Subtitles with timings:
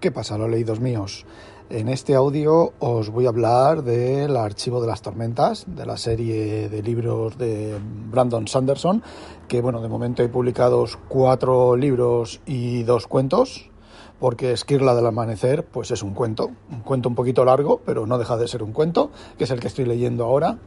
[0.00, 1.26] ¿Qué pasa, los leídos míos?
[1.70, 6.68] En este audio os voy a hablar del Archivo de las Tormentas, de la serie
[6.68, 7.76] de libros de
[8.08, 9.02] Brandon Sanderson,
[9.48, 13.72] que bueno, de momento hay publicados cuatro libros y dos cuentos,
[14.20, 18.18] porque Esquirla del Amanecer pues es un cuento, un cuento un poquito largo, pero no
[18.18, 20.58] deja de ser un cuento, que es el que estoy leyendo ahora.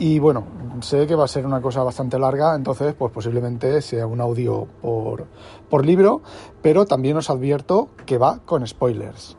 [0.00, 0.44] Y bueno,
[0.80, 4.66] sé que va a ser una cosa bastante larga, entonces pues posiblemente sea un audio
[4.80, 5.26] por,
[5.68, 6.22] por libro,
[6.62, 9.36] pero también os advierto que va con spoilers.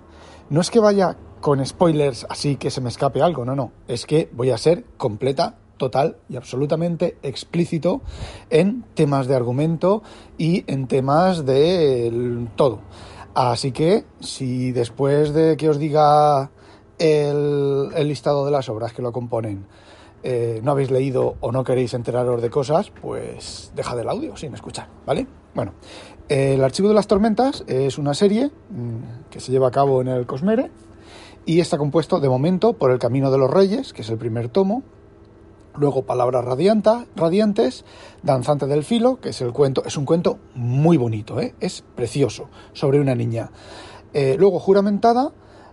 [0.50, 4.06] No es que vaya con spoilers así que se me escape algo, no, no, es
[4.06, 8.02] que voy a ser completa, total y absolutamente explícito
[8.50, 10.04] en temas de argumento
[10.38, 12.82] y en temas de todo.
[13.34, 16.52] Así que si después de que os diga
[16.98, 19.66] el, el listado de las obras que lo componen,
[20.24, 24.54] eh, no habéis leído o no queréis enteraros de cosas, pues dejad el audio sin
[24.54, 25.28] escuchar, ¿vale?
[25.54, 25.74] Bueno,
[26.28, 30.10] el Archivo de las Tormentas es una serie mm, que se lleva a cabo en
[30.10, 30.72] el Cosmere
[31.46, 34.50] y está compuesto de momento por El Camino de los Reyes, que es el primer
[34.50, 34.84] tomo,
[35.76, 37.86] luego Palabras radianta, Radiantes,
[38.22, 41.56] Danzante del Filo, que es el cuento, es un cuento muy bonito, ¿eh?
[41.60, 43.52] es precioso, sobre una niña.
[44.14, 45.32] Eh, luego Juramentada,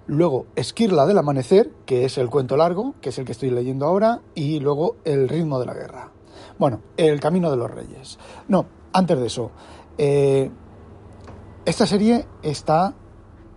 [0.09, 3.87] Luego, Esquirla del Amanecer, que es el cuento largo, que es el que estoy leyendo
[3.87, 6.12] ahora, y luego El ritmo de la guerra.
[6.59, 8.19] Bueno, El camino de los reyes.
[8.47, 9.51] No, antes de eso,
[9.99, 10.51] eh,
[11.65, 12.95] esta serie está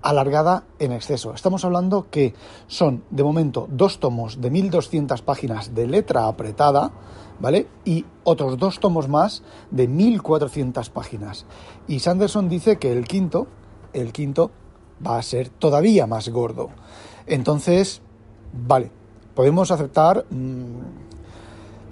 [0.01, 1.33] alargada en exceso.
[1.33, 2.33] Estamos hablando que
[2.67, 6.91] son, de momento, dos tomos de 1200 páginas de letra apretada,
[7.39, 7.67] ¿vale?
[7.85, 11.45] Y otros dos tomos más de 1400 páginas.
[11.87, 13.47] Y Sanderson dice que el quinto,
[13.93, 14.51] el quinto
[15.05, 16.69] va a ser todavía más gordo.
[17.27, 18.01] Entonces,
[18.53, 18.91] vale,
[19.35, 20.79] podemos aceptar mmm,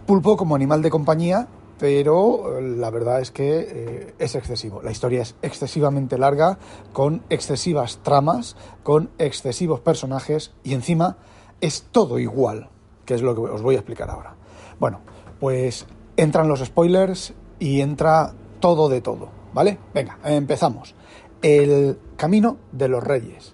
[0.06, 1.48] pulpo como animal de compañía,
[1.80, 4.82] pero eh, la verdad es que eh, es excesivo.
[4.82, 6.58] La historia es excesivamente larga,
[6.94, 11.18] con excesivas tramas, con excesivos personajes y encima
[11.62, 12.70] es todo igual,
[13.06, 14.36] que es lo que os voy a explicar ahora.
[14.80, 15.02] Bueno,
[15.40, 15.86] pues
[16.18, 19.78] entran los spoilers y entra todo de todo, ¿vale?
[19.94, 20.96] Venga, empezamos.
[21.42, 23.54] El camino de los reyes.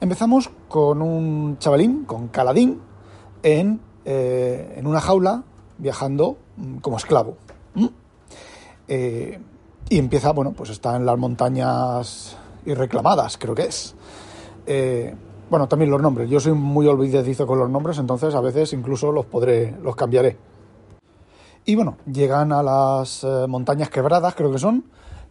[0.00, 2.80] Empezamos con un chavalín, con Caladín,
[3.42, 5.42] en, eh, en una jaula,
[5.78, 7.36] viajando mm, como esclavo.
[8.88, 9.40] Eh,
[9.88, 13.94] y empieza, bueno, pues está en las montañas irreclamadas, creo que es.
[14.66, 15.14] Eh,
[15.50, 16.28] bueno, también los nombres.
[16.28, 20.36] Yo soy muy olvidadizo con los nombres, entonces a veces incluso los podré, los cambiaré.
[21.64, 24.84] Y bueno, llegan a las montañas quebradas, creo que son,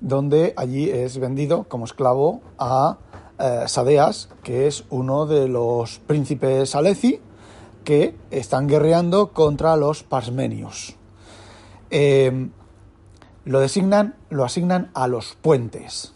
[0.05, 2.99] donde allí es vendido como esclavo a
[3.39, 7.19] eh, Sadeas, que es uno de los príncipes Aleci
[7.83, 10.95] que están guerreando contra los Parsmenios.
[11.89, 12.49] Eh,
[13.45, 16.13] lo designan, lo asignan a los puentes.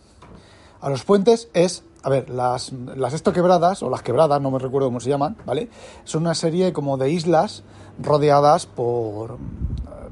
[0.82, 4.90] A los puentes es, a ver, las, las estoquebradas, o las quebradas, no me recuerdo
[4.90, 5.68] cómo se llaman, ¿vale?
[6.04, 7.64] Son una serie como de islas
[8.00, 9.40] rodeadas por,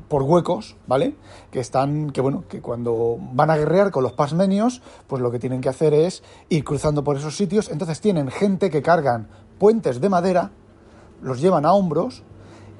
[0.07, 1.15] por huecos, ¿vale?
[1.51, 5.39] Que están, que bueno, que cuando van a guerrear con los pasmenios, pues lo que
[5.39, 7.69] tienen que hacer es ir cruzando por esos sitios.
[7.69, 9.27] Entonces tienen gente que cargan
[9.59, 10.51] puentes de madera,
[11.21, 12.23] los llevan a hombros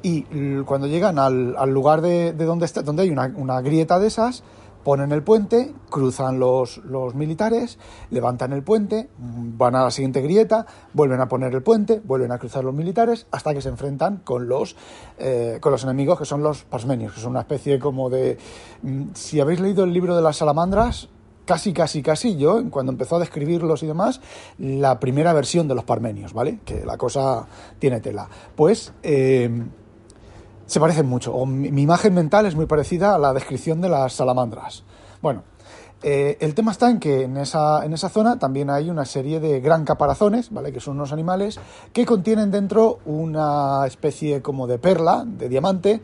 [0.02, 0.24] y
[0.64, 4.44] cuando llegan al, lugar de, donde, está, donde hay una, una grieta de esas,
[4.88, 7.78] ponen el puente, cruzan los, los, militares,
[8.10, 12.38] levantan el puente, van a la siguiente grieta, vuelven a poner el puente, vuelven a
[12.38, 14.78] cruzar los militares, hasta que se enfrentan con los,
[15.18, 18.38] eh, con los enemigos que son los pasmenios, que son una especie como de...
[18.82, 21.10] Mm, si habéis leído el libro de las salamandras,
[21.44, 24.22] casi, casi, casi yo, cuando empezó a describirlos y demás,
[24.58, 26.60] la primera versión de los parmenios, ¿vale?
[26.64, 27.46] Que la cosa
[27.78, 28.30] tiene tela.
[28.56, 28.94] Pues...
[29.04, 29.66] Eh,
[30.68, 34.14] se parecen mucho, o mi, imagen mental es muy parecida a la descripción de las
[34.14, 34.84] salamandras.
[35.22, 35.44] Bueno,
[36.04, 39.40] eh, el tema está en que en esa, en esa zona también hay una serie
[39.40, 40.72] de gran caparazones, ¿vale?
[40.72, 41.60] Que son unos animales
[41.94, 46.02] que contienen dentro una especie como de perla, de diamante,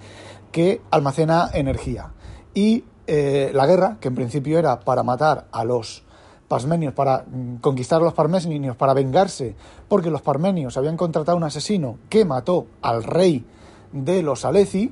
[0.51, 2.13] que almacena energía.
[2.53, 6.03] Y eh, la guerra, que en principio era para matar a los
[6.47, 9.55] parmenios, para mm, conquistar a los parmenios, para vengarse,
[9.89, 13.45] porque los parmenios habían contratado un asesino que mató al rey
[13.93, 14.91] de los Aleci,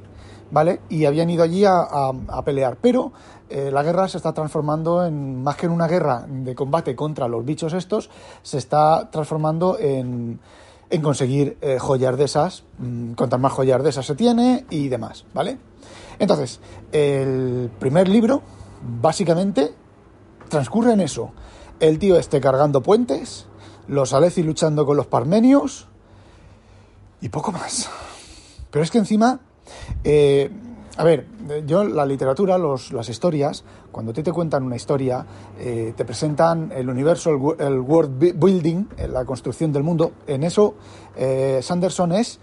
[0.51, 0.79] ¿vale?
[0.87, 2.13] Y habían ido allí a,
[2.45, 2.77] pelear.
[2.81, 3.11] Pero
[3.49, 7.27] eh, la guerra se está transformando en, más que en una guerra de combate contra
[7.27, 8.09] los bichos estos,
[8.43, 10.39] se está transformando en,
[10.89, 14.89] en conseguir eh, joyas de esas, mm, cuantas más joyas de esas se tiene y
[14.89, 15.57] demás, ¿vale?
[16.19, 16.59] Entonces,
[16.91, 18.41] el primer libro,
[19.01, 19.73] básicamente,
[20.49, 21.31] transcurre en eso.
[21.79, 23.47] El tío esté cargando puentes,
[23.87, 25.87] los Aleci luchando con los parmenios
[27.21, 27.89] y poco más.
[28.71, 29.39] Pero es que encima,
[30.03, 30.49] eh,
[30.97, 31.27] a ver,
[31.65, 35.25] yo la literatura, los, las historias, cuando te, te cuentan una historia,
[35.59, 40.13] eh, te presentan el universo, el, world building, la construcción del mundo.
[40.27, 40.75] En eso,
[41.15, 42.39] eh, Sanderson es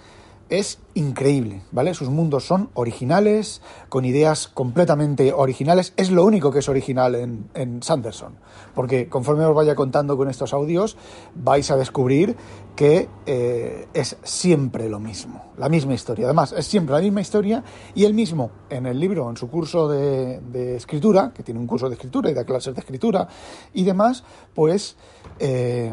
[0.51, 1.95] es increíble, ¿vale?
[1.95, 5.93] Sus mundos son originales, con ideas completamente originales.
[5.97, 8.37] Es lo único que es original en, Sanderson,
[8.75, 10.97] porque conforme os vaya contando con estos audios,
[11.35, 12.37] vais a descubrir
[12.75, 16.27] que eh, es siempre lo mismo, la misma historia.
[16.27, 17.63] Además, es siempre la misma historia
[17.95, 21.89] y él mismo, en el libro, en su curso de, escritura, que tiene un curso
[21.89, 23.29] de escritura y da clases de escritura
[23.75, 24.25] y demás,
[24.55, 24.97] pues...
[25.39, 25.93] Eh,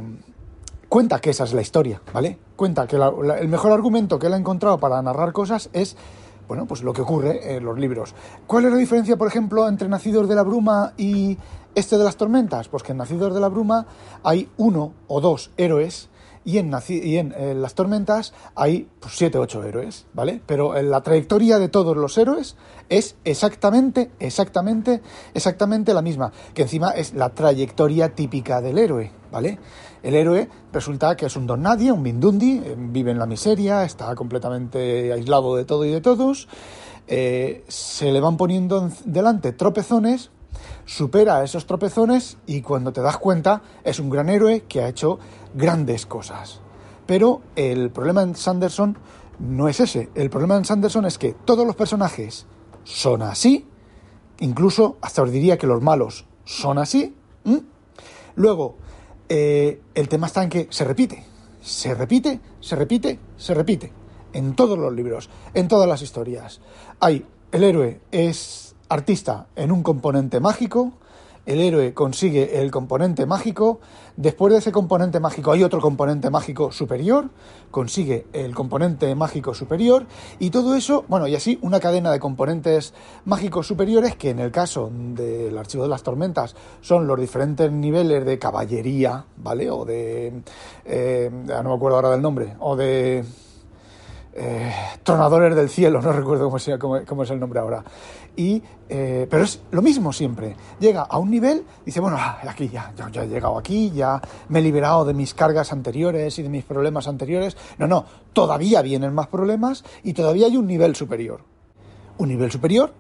[0.88, 2.38] cuenta que esa es la historia, ¿vale?
[2.56, 5.98] Cuenta que el mejor argumento que él ha encontrado para narrar cosas es,
[6.48, 8.16] bueno, pues lo que ocurre en los libros.
[8.48, 11.38] ¿Cuál es la diferencia, por ejemplo, entre Nacidos de la Bruma y
[11.76, 12.70] este de las Tormentas?
[12.70, 13.86] Pues que en Nacidos de la Bruma
[14.24, 16.10] hay uno o dos héroes
[16.46, 20.40] y en, eh, las tormentas hay pues, siete, ocho héroes, ¿vale?
[20.46, 22.56] Pero la trayectoria de todos los héroes
[22.88, 25.02] es exactamente, exactamente,
[25.34, 29.58] exactamente la misma, que encima es la trayectoria típica del héroe, ¿vale?
[30.04, 33.84] El héroe resulta que es un don nadie, un mindundi, eh, vive en la miseria,
[33.84, 36.48] está completamente aislado de todo y de todos,
[37.08, 40.30] eh, se le van poniendo delante tropezones
[40.86, 45.20] supera esos tropezones y cuando te das cuenta es un gran héroe que ha hecho
[45.56, 46.62] grandes cosas.
[47.06, 48.98] Pero el problema en Sanderson
[49.40, 50.10] no es ese.
[50.16, 52.46] El problema en Sanderson es que todos los personajes
[52.84, 53.68] son así,
[54.40, 57.16] incluso hasta os diría que los malos son así.
[58.36, 58.76] Luego,
[59.30, 61.24] eh, el tema está en que se repite,
[61.62, 63.92] se repite, se repite, se repite.
[64.34, 66.60] En todos los libros, en todas las historias.
[67.00, 70.94] Hay, el héroe es artista en un componente mágico,
[71.46, 73.80] el héroe consigue el componente mágico,
[74.18, 77.30] después de ese componente mágico hay otro componente mágico superior,
[77.72, 80.06] consigue el componente mágico superior
[80.40, 82.94] y todo eso, bueno, y así una cadena de componentes
[83.26, 88.26] mágicos superiores que en el caso del archivo de las tormentas son los diferentes niveles
[88.26, 89.70] de caballería, ¿vale?
[89.70, 90.42] O de...
[90.86, 93.24] Eh, no me acuerdo ahora del nombre, o de
[94.36, 94.72] eh,
[95.02, 97.84] Tronadores del Cielo, no recuerdo cómo, es el nombre ahora.
[98.36, 100.56] Y, eh, pero es lo mismo siempre.
[100.80, 104.60] Llega a un nivel, dice, bueno, ah, aquí ya, ya, he llegado aquí, ya me
[104.60, 107.56] he liberado de mis cargas anteriores y de mis problemas anteriores.
[107.78, 111.42] No, no, todavía vienen más problemas y todavía hay un nivel superior.
[112.18, 112.94] Un nivel superior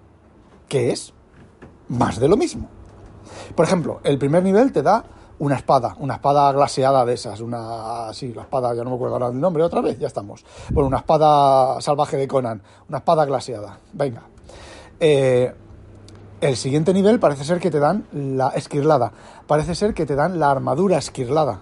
[0.70, 1.14] que es
[1.90, 2.70] más de lo mismo.
[3.56, 5.04] Por ejemplo, el primer nivel te da
[5.40, 9.16] una espada, una espada glaseada de esas, una, sí, la espada, ya no me acuerdo
[9.16, 10.46] ahora el nombre, otra vez, ya estamos.
[10.72, 14.24] Bueno, una espada salvaje de Conan, una espada glaseada, venga.
[15.00, 15.54] Eh,
[16.42, 19.12] el siguiente nivel parece ser que te dan la esquirlada,
[19.48, 21.60] parece ser que te dan la armadura esquirlada.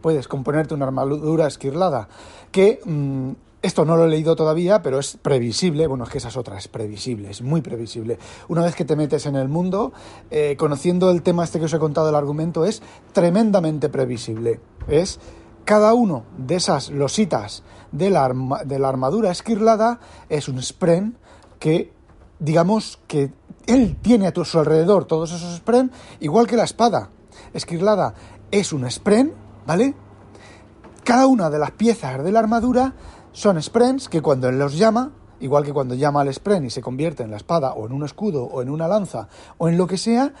[0.00, 2.08] Puedes componerte una armadura esquirlada,
[2.52, 5.86] que mm, esto no lo he leído todavía, pero es previsible.
[5.86, 8.18] Bueno, es que esa es otra, es previsible, es muy previsible.
[8.48, 9.92] Una vez que te metes en el mundo,
[10.30, 12.82] eh, conociendo el tema este que os he contado, el argumento es
[13.12, 14.60] tremendamente previsible.
[14.86, 15.18] Es
[15.64, 17.62] cada uno de esas lositas
[17.92, 18.32] de la,
[18.64, 21.18] de la armadura esquirlada es un spren
[21.58, 21.92] que,
[22.38, 23.32] digamos, que
[23.66, 27.10] él tiene a su alrededor todos esos spren, igual que la espada
[27.52, 28.14] esquirlada
[28.50, 29.34] es un spren,
[29.66, 29.94] ¿vale?
[31.04, 32.94] Cada una de las piezas de la armadura
[33.32, 36.82] son sprints que cuando él los llama, igual que cuando llama al sprint y se
[36.82, 39.86] convierte en la espada o en un escudo o en una lanza o en lo
[39.86, 40.32] que sea,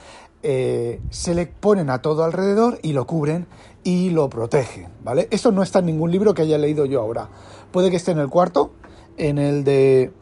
[0.42, 3.46] eh, se le ponen a todo alrededor y lo cubren
[3.82, 5.28] y lo protegen, ¿vale?
[5.30, 7.28] Esto no está en ningún libro que haya leído yo ahora.
[7.72, 8.72] Puede que esté en el cuarto,
[9.16, 10.12] en el de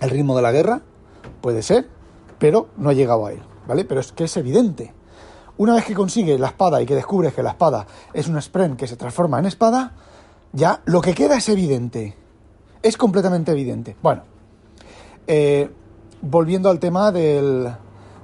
[0.00, 0.82] El ritmo de la guerra,
[1.40, 1.88] puede ser,
[2.38, 3.84] pero no ha llegado a él, ¿vale?
[3.84, 4.92] Pero es que es evidente.
[5.56, 8.76] Una vez que consigue la espada y que descubres que la espada es un sprint
[8.76, 9.94] que se transforma en espada,
[10.54, 12.16] ya lo que queda es evidente.
[12.82, 13.96] Es completamente evidente.
[14.02, 14.22] Bueno,
[15.26, 15.68] eh,
[16.22, 17.68] volviendo al tema del,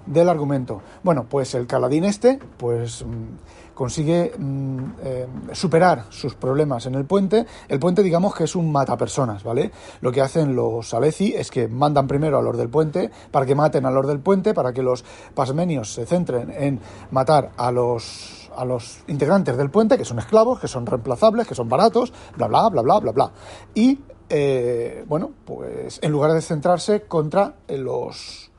[0.07, 0.81] del, argumento.
[1.03, 7.05] Bueno, pues el Caladín este, pues mm, consigue mm, eh, superar sus problemas en el
[7.05, 7.47] puente.
[7.69, 9.73] El puente, digamos que es un matapersonas, ¿vale?
[10.01, 13.55] Lo que hacen los Aleci es que mandan primero a los del puente para que
[13.55, 18.40] maten a los del puente, para que los pasmenios se centren en matar a los
[18.57, 22.47] a los integrantes del puente, que son esclavos, que son reemplazables, que son baratos, bla,
[22.47, 23.33] bla, bla, bla, bla, bla.
[23.75, 23.99] Y
[24.33, 28.53] eh, bueno, pues en lugar de centrarse contra los,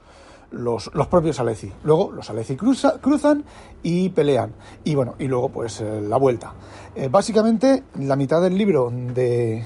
[0.51, 1.71] los, los propios Aleci.
[1.86, 3.45] Luego los Aleci cruzan
[3.81, 4.53] y pelean.
[4.83, 6.53] Y bueno, y luego pues eh, la vuelta.
[6.93, 9.65] Eh, básicamente la mitad del libro de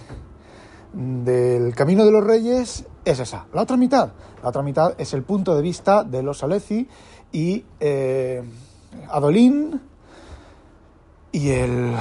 [0.94, 3.48] del Camino de los Reyes es esa.
[3.52, 6.88] La otra mitad, la otra mitad es el punto de vista de los Aleci
[7.34, 7.66] y
[9.10, 9.82] Adolín
[11.36, 11.94] y el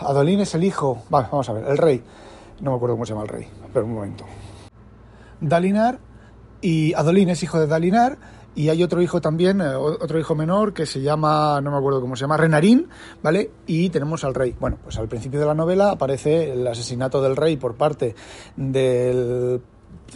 [0.00, 2.02] Adolín es el hijo, vale, vamos a ver, el rey.
[2.60, 4.24] No me acuerdo cómo se llama el rey, pero un momento.
[5.40, 6.00] Dalinar
[6.60, 8.18] y Adolín es hijo de Dalinar
[8.56, 12.00] y hay otro hijo también, eh, otro hijo menor que se llama, no me acuerdo
[12.00, 12.88] cómo se llama, Renarín,
[13.22, 13.52] ¿vale?
[13.68, 14.56] Y tenemos al rey.
[14.58, 18.16] Bueno, pues al principio de la novela aparece el asesinato del rey por parte
[18.56, 19.62] del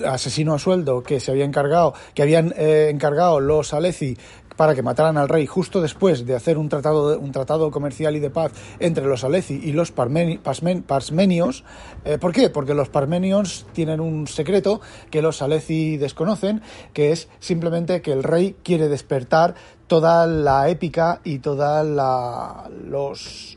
[0.04, 4.16] asesino a sueldo que se había encargado, que habían eh, encargado los Aleci
[4.58, 8.18] para que mataran al rey justo después de hacer un tratado, un tratado comercial y
[8.18, 8.50] de paz
[8.80, 11.64] entre los Aleci y los Parmenios.
[12.04, 12.50] Eh, ¿Por qué?
[12.50, 14.80] Porque los Parmenios tienen un secreto
[15.12, 16.60] que los Aleci desconocen,
[16.92, 19.54] que es simplemente que el rey quiere despertar
[19.86, 23.56] toda la épica y toda la los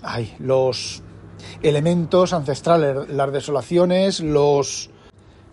[0.00, 1.02] ay, los
[1.60, 4.90] elementos ancestrales, las desolaciones, los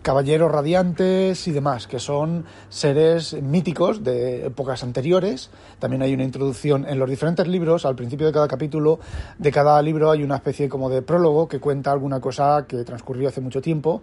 [0.08, 5.50] caballeros radiantes y demás, que son seres míticos de épocas anteriores.
[5.80, 9.00] También hay una introducción en los diferentes libros, al principio de cada capítulo,
[9.36, 13.28] de cada libro hay una especie como de prólogo que cuenta alguna cosa que transcurrió
[13.28, 14.00] hace mucho tiempo,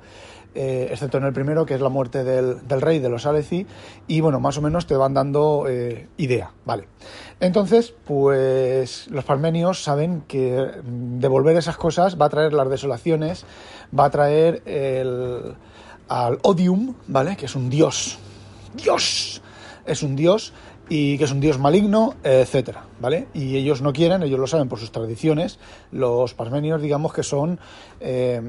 [0.53, 3.65] eh, excepto en el primero, que es la muerte del, rey de los Aleci,
[4.05, 6.87] y bueno, más o menos te van dando eh, idea, ¿vale?
[7.39, 13.43] Entonces, pues los parmenios saben que devolver esas cosas va a traer las desolaciones,
[13.97, 15.55] va a traer el
[16.07, 17.35] al Odium, ¿vale?
[17.37, 18.17] Que es un dios.
[18.73, 19.41] Dios.
[19.85, 20.53] Es un dios
[20.89, 23.27] y que es un dios maligno, etcétera, ¿vale?
[23.33, 25.59] Y ellos no quieren, ellos lo saben por sus tradiciones,
[25.91, 27.59] los parmenios, digamos que son
[27.99, 28.41] eh,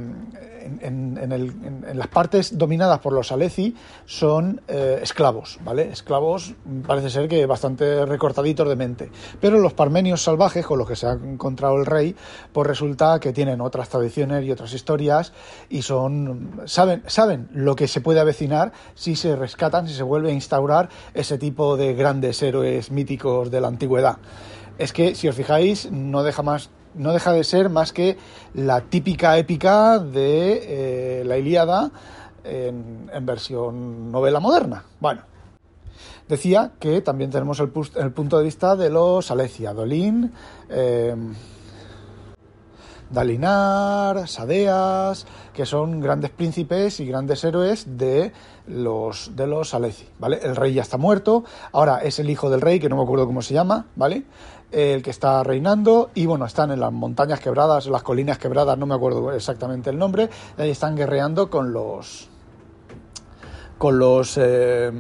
[0.81, 3.75] en, las partes dominadas por los Aleci
[4.05, 5.91] son eh, esclavos, ¿vale?
[5.91, 6.55] Esclavos
[6.87, 9.11] parece ser que bastante recortaditos de mente,
[9.41, 12.15] pero los parmenios salvajes con los que se ha encontrado el rey,
[12.53, 15.33] pues resulta que tienen otras tradiciones y otras historias
[15.69, 20.31] y son saben saben lo que se puede avecinar si se rescatan, si se vuelve
[20.31, 24.19] a instaurar ese tipo de grandes héroes míticos de la antigüedad.
[24.79, 28.17] Es que, si os fijáis, no deja más no deja de ser más que
[28.55, 31.91] la típica épica de eh, la Ilíada
[32.45, 34.85] en, versión novela moderna.
[35.01, 35.23] Bueno,
[36.29, 40.33] decía que también tenemos el, punto de vista de los Alecia, Dolín,
[40.69, 41.15] eh,
[43.11, 48.33] Dalinar, Sadeas, que son grandes príncipes y grandes héroes de
[48.67, 50.41] los, de los Aleci, ¿vale?
[50.43, 53.27] El rey ya está muerto, ahora es el hijo del rey, que no me acuerdo
[53.27, 54.25] cómo se llama, ¿vale?
[54.71, 58.77] El que está reinando, y bueno, están en las montañas quebradas, en las colinas quebradas,
[58.77, 62.29] no me acuerdo exactamente el nombre, y ahí están guerreando con los.
[63.79, 64.37] con los.
[64.39, 64.91] Eh,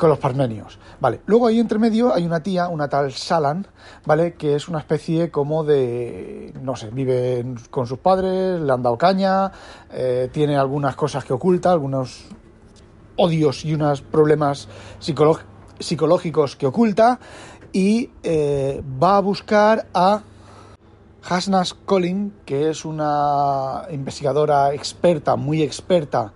[0.00, 0.78] con los parmenios.
[0.98, 3.66] Vale, luego ahí entre medio hay una tía, una tal Salan,
[4.06, 4.32] ¿vale?
[4.32, 8.96] Que es una especie como de, no sé, vive con sus padres, le han dado
[8.96, 9.52] caña,
[9.92, 12.24] eh, tiene algunas cosas que oculta, algunos
[13.16, 14.68] odios y unos problemas
[15.78, 17.20] psicológicos que oculta
[17.72, 20.22] y eh, va a buscar a
[21.22, 26.32] Hasnas Collin, que es una investigadora experta, muy experta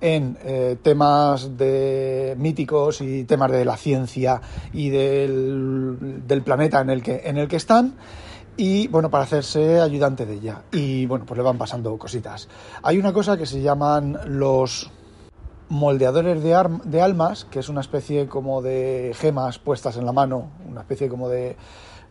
[0.00, 4.40] en eh, temas de míticos y temas de la ciencia
[4.72, 7.94] y del, del, planeta en el que en el que están.
[8.56, 10.62] Y bueno para hacerse ayudante de ella.
[10.72, 12.48] Y bueno pues le van pasando cositas.
[12.82, 14.90] Hay una cosa que se llaman los
[15.72, 20.82] moldeadores de, almas que es una especie como de gemas puestas en la mano una
[20.82, 21.56] especie como de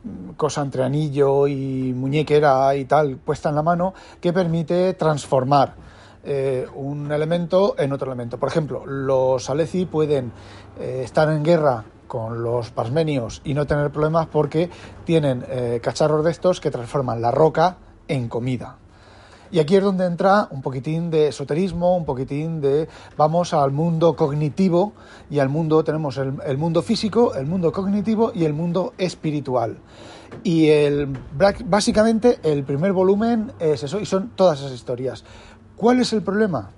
[0.03, 5.75] mm, cosa entre anillo y muñequera y tal puesta en la mano que permite transformar
[6.23, 8.37] eh, un elemento en otro elemento.
[8.37, 10.31] Por ejemplo, los Aleci pueden
[10.79, 14.69] eh, estar en guerra con los pasmenios y no tener problemas porque
[15.03, 17.77] tienen eh, cacharros de estos que transforman la roca
[18.07, 18.77] en comida.
[19.51, 24.15] Y aquí es donde entra un poquitín de esoterismo, un poquitín de vamos al mundo
[24.15, 24.93] cognitivo
[25.29, 29.77] y al mundo tenemos el, mundo físico, el mundo cognitivo y el mundo espiritual.
[30.43, 31.09] Y el,
[31.65, 35.25] básicamente el primer volumen es eso y son todas esas historias.
[35.75, 36.69] ¿Cuál es el problema?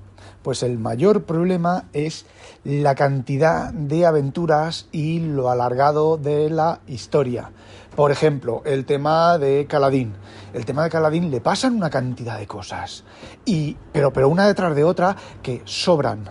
[0.42, 2.25] Pues el mayor problema es
[2.63, 7.51] la cantidad de aventuras y lo alargado de la historia.
[7.96, 10.14] Por ejemplo, el tema de Caladín.
[10.52, 13.04] El tema de Caladín le pasan una cantidad de cosas,
[13.46, 16.26] y, pero, pero una detrás de otra que sobran.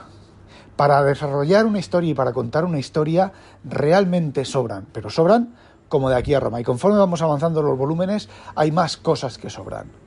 [0.74, 5.54] Para desarrollar una historia y para contar una historia realmente sobran, pero sobran
[5.88, 6.60] como de aquí a Roma.
[6.60, 10.01] Y conforme vamos avanzando los volúmenes, hay más cosas que sobran.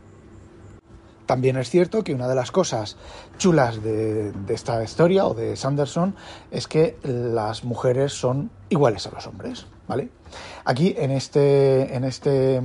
[1.25, 2.97] También es cierto que una de las cosas
[3.37, 6.15] chulas de, esta historia o de Sanderson
[6.51, 10.09] es que las mujeres son iguales a los hombres, ¿vale?
[10.65, 12.61] Aquí en este, en este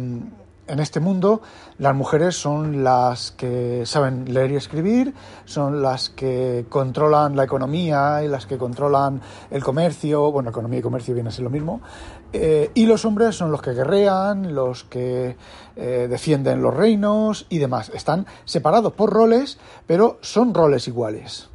[0.71, 1.43] en este mundo
[1.79, 5.15] las mujeres son las que saben leer y escribir,
[5.45, 10.83] son las que controlan la economía y las que controlan el comercio, bueno, economía y
[10.83, 11.81] comercio viene a ser lo mismo,
[12.33, 15.37] eh, y los hombres son los que guerrean, los que
[15.77, 17.91] eh, defienden los reinos y demás.
[17.95, 21.50] Están separados por roles, pero son roles iguales.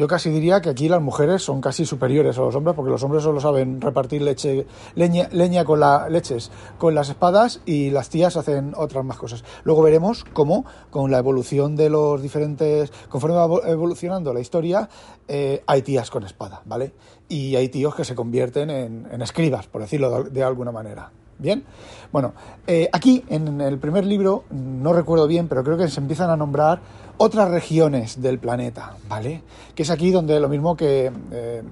[0.00, 3.02] Yo casi diría que aquí las mujeres son casi superiores a los hombres porque los
[3.02, 8.08] hombres solo saben repartir leche, leña, leña con las leches con las espadas y las
[8.08, 9.44] tías hacen otras más cosas.
[9.62, 14.88] Luego veremos cómo con la evolución de los diferentes, conforme va evolucionando la historia,
[15.28, 16.94] eh, hay tías con espada, ¿vale?
[17.28, 21.12] Y hay tíos que se convierten en, escribas, por decirlo de, alguna manera.
[21.38, 21.62] Bien,
[22.10, 22.32] bueno,
[22.66, 26.36] eh, aquí en el primer libro, no recuerdo bien, pero creo que se empiezan a
[26.36, 26.80] nombrar
[27.22, 29.42] otras regiones del planeta, ¿vale?
[29.74, 31.62] Que es aquí donde lo mismo que eh,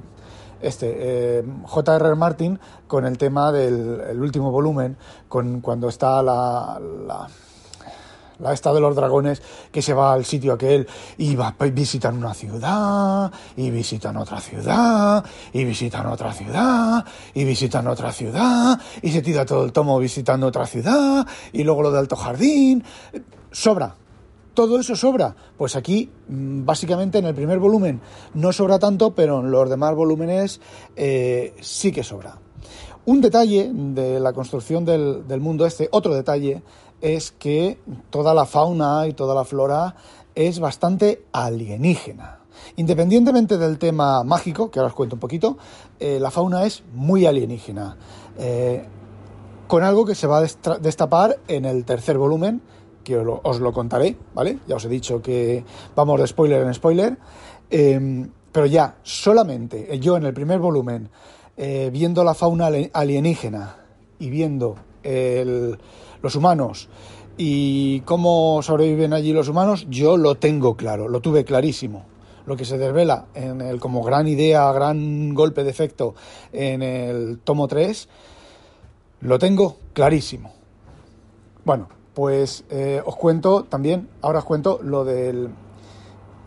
[0.60, 0.94] este
[1.38, 2.14] eh, J.R.R.
[2.16, 7.28] Martin con el tema del último volumen, con cuando está la, la
[8.40, 10.86] la esta de los dragones que se va al sitio aquel
[11.16, 17.88] y va, visitan una ciudad, y visitan otra ciudad, y visitan otra ciudad, y visitan
[17.88, 21.98] otra ciudad, y se tira todo el tomo visitando otra ciudad, y luego lo de
[21.98, 22.84] Alto Jardín.
[23.50, 23.96] Sobra,
[24.58, 25.36] todo eso sobra.
[25.56, 28.00] Pues aquí, mm, básicamente en el primer volumen
[28.34, 30.60] no sobra tanto, pero en los demás volúmenes
[30.96, 32.40] eh, sí que sobra.
[33.04, 36.64] Un detalle de la construcción del, mundo este, otro detalle,
[37.00, 37.78] es que
[38.10, 39.94] toda la fauna y toda la flora
[40.34, 42.40] es bastante alienígena.
[42.74, 45.56] Independientemente del tema mágico, que ahora os cuento un poquito,
[46.00, 47.96] eh, la fauna es muy alienígena.
[48.36, 48.84] Eh,
[49.68, 52.60] con algo que se va a destapar en el tercer volumen,
[53.08, 54.58] que os lo, contaré, ¿vale?
[54.68, 55.64] Ya os he dicho que
[55.96, 57.16] vamos de spoiler en spoiler.
[57.70, 61.08] Em, pero ya, solamente eh, yo en el primer volumen,
[61.56, 63.76] eh, viendo la fauna alienígena
[64.18, 64.76] y viendo
[66.20, 66.90] los humanos
[67.38, 72.04] y cómo sobreviven allí los humanos, yo lo tengo claro, lo tuve clarísimo.
[72.44, 76.14] Lo que se desvela en el, como gran idea, gran golpe de efecto
[76.52, 78.08] en el tomo 3,
[79.20, 80.52] lo tengo clarísimo.
[81.64, 85.50] Bueno, pues eh, os cuento también, ahora os cuento lo del...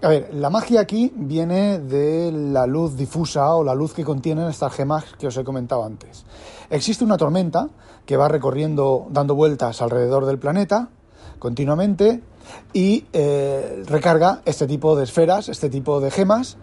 [0.02, 4.50] A ver, la magia aquí viene de la luz difusa o la luz que contienen
[4.50, 6.26] estas gemas que os he comentado antes.
[6.70, 7.70] Existe una tormenta
[8.06, 10.90] que va recorriendo, dando vueltas alrededor del planeta
[11.40, 12.22] continuamente
[12.74, 16.58] y eh, recarga este tipo de esferas, este tipo de gemas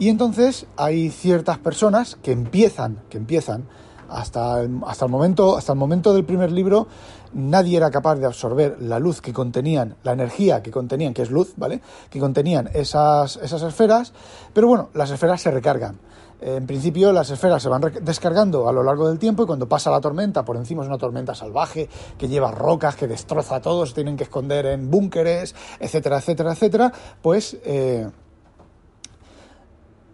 [0.00, 3.68] y entonces hay ciertas personas que empiezan, que empiezan
[4.08, 6.86] hasta hasta el momento, hasta el momento del primer libro
[7.32, 11.30] nadie era capaz de absorber la luz que contenían, la energía que contenían, que es
[11.30, 11.80] luz, ¿vale?
[12.10, 14.12] Que contenían esas, esas esferas,
[14.52, 15.98] pero bueno, las esferas se recargan.
[16.40, 19.90] En principio las esferas se van descargando a lo largo del tiempo y cuando pasa
[19.90, 23.92] la tormenta, por encima es una tormenta salvaje que lleva rocas, que destroza a todos,
[23.92, 28.08] tienen que esconder en búnkeres, etcétera, etcétera, etcétera, pues eh,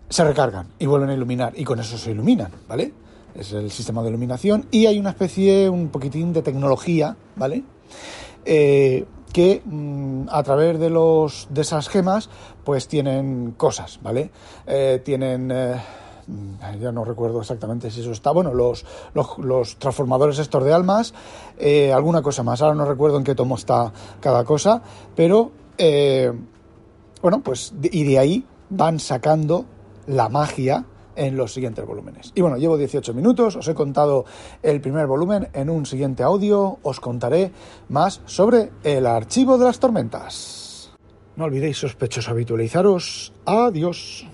[0.08, 3.03] se recargan y vuelven a iluminar y con eso se iluminan, ¿vale?
[3.34, 7.64] Es el sistema de iluminación, y hay una especie, un poquitín de tecnología, ¿vale?
[8.44, 12.30] Eh, que mm, a través de, los, de esas gemas,
[12.62, 14.30] pues tienen cosas, ¿vale?
[14.66, 15.50] Eh, tienen...
[15.50, 15.76] Eh,
[16.80, 21.12] ya no recuerdo exactamente si eso está, bueno, los, los, transformadores estos de almas,
[21.92, 24.80] alguna cosa más, ahora no recuerdo en qué tomo está cada cosa,
[25.14, 25.50] pero
[27.20, 29.66] bueno, pues y de ahí van sacando
[30.06, 32.32] la magia en los siguientes volúmenes.
[32.34, 34.24] Y bueno, llevo 18 minutos, os he contado
[34.62, 37.52] el primer volumen, en un siguiente audio os contaré
[37.88, 40.90] más sobre el archivo de las tormentas.
[41.36, 43.32] No olvidéis sospechosos habitualizaros.
[43.44, 44.26] Adiós.